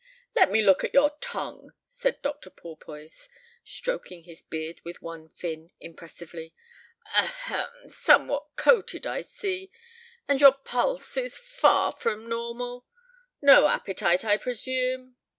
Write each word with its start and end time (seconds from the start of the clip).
"Let 0.35 0.49
me 0.49 0.63
look 0.63 0.83
at 0.83 0.95
your 0.95 1.11
tongue," 1.21 1.73
said 1.85 2.23
Dr. 2.23 2.49
Porpoise, 2.49 3.29
stroking 3.63 4.23
his 4.23 4.41
beard 4.41 4.81
with 4.83 4.99
one 5.03 5.29
fin, 5.29 5.69
impressively. 5.79 6.55
"Ahem! 7.19 7.87
somewhat 7.87 8.47
coated, 8.55 9.05
I 9.05 9.21
see. 9.21 9.69
And 10.27 10.41
your 10.41 10.53
pulse 10.53 11.17
is 11.17 11.37
far 11.37 11.91
from 11.91 12.27
normal; 12.27 12.87
no 13.43 13.67
appetite, 13.67 14.25
I 14.25 14.37
presume? 14.37 15.17